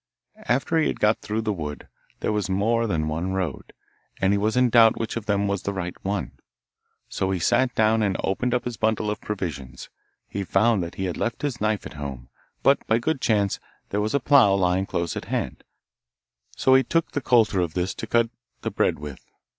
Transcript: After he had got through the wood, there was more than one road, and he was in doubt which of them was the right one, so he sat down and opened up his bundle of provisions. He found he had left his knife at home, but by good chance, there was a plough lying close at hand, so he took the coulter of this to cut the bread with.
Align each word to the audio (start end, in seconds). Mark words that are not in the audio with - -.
After 0.47 0.79
he 0.79 0.87
had 0.87 0.99
got 0.99 1.21
through 1.21 1.43
the 1.43 1.53
wood, 1.53 1.87
there 2.21 2.31
was 2.31 2.49
more 2.49 2.87
than 2.87 3.07
one 3.07 3.33
road, 3.33 3.71
and 4.19 4.33
he 4.33 4.37
was 4.39 4.57
in 4.57 4.71
doubt 4.71 4.97
which 4.97 5.15
of 5.15 5.27
them 5.27 5.47
was 5.47 5.61
the 5.61 5.73
right 5.73 5.93
one, 6.03 6.31
so 7.07 7.29
he 7.29 7.37
sat 7.37 7.75
down 7.75 8.01
and 8.01 8.17
opened 8.23 8.55
up 8.55 8.65
his 8.65 8.77
bundle 8.77 9.11
of 9.11 9.21
provisions. 9.21 9.91
He 10.27 10.43
found 10.43 10.95
he 10.95 11.05
had 11.05 11.17
left 11.17 11.43
his 11.43 11.61
knife 11.61 11.85
at 11.85 11.93
home, 12.01 12.29
but 12.63 12.83
by 12.87 12.97
good 12.97 13.21
chance, 13.21 13.59
there 13.89 14.01
was 14.01 14.15
a 14.15 14.19
plough 14.19 14.55
lying 14.55 14.87
close 14.87 15.15
at 15.15 15.25
hand, 15.25 15.63
so 16.57 16.73
he 16.73 16.81
took 16.81 17.11
the 17.11 17.21
coulter 17.21 17.59
of 17.61 17.75
this 17.75 17.93
to 17.93 18.07
cut 18.07 18.31
the 18.63 18.71
bread 18.71 18.97
with. 18.97 19.23